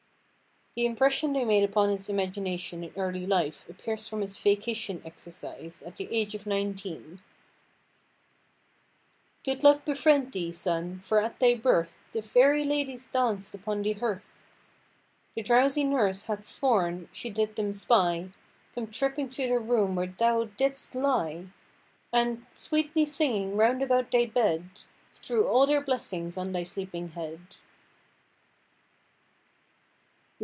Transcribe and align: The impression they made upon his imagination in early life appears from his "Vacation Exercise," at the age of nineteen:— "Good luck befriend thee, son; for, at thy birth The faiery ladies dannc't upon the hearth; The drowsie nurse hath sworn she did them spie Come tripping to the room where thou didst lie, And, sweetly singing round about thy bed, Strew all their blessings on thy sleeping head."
The 0.73 0.85
impression 0.85 1.33
they 1.33 1.43
made 1.43 1.65
upon 1.65 1.89
his 1.89 2.07
imagination 2.07 2.81
in 2.85 2.93
early 2.95 3.25
life 3.25 3.67
appears 3.67 4.07
from 4.07 4.21
his 4.21 4.37
"Vacation 4.37 5.01
Exercise," 5.03 5.81
at 5.81 5.97
the 5.97 6.07
age 6.15 6.33
of 6.33 6.45
nineteen:— 6.45 7.19
"Good 9.43 9.65
luck 9.65 9.83
befriend 9.83 10.31
thee, 10.31 10.53
son; 10.53 11.01
for, 11.03 11.19
at 11.19 11.41
thy 11.41 11.55
birth 11.55 11.99
The 12.13 12.21
faiery 12.21 12.63
ladies 12.65 13.09
dannc't 13.13 13.53
upon 13.53 13.81
the 13.81 13.91
hearth; 13.93 14.31
The 15.35 15.43
drowsie 15.43 15.83
nurse 15.85 16.23
hath 16.23 16.45
sworn 16.45 17.09
she 17.11 17.29
did 17.29 17.57
them 17.57 17.73
spie 17.73 18.29
Come 18.73 18.87
tripping 18.87 19.27
to 19.27 19.49
the 19.49 19.59
room 19.59 19.95
where 19.97 20.07
thou 20.07 20.45
didst 20.55 20.95
lie, 20.95 21.47
And, 22.13 22.45
sweetly 22.53 23.03
singing 23.05 23.57
round 23.57 23.81
about 23.81 24.09
thy 24.09 24.25
bed, 24.25 24.69
Strew 25.09 25.49
all 25.49 25.67
their 25.67 25.81
blessings 25.81 26.37
on 26.37 26.53
thy 26.53 26.63
sleeping 26.63 27.09
head." 27.09 27.39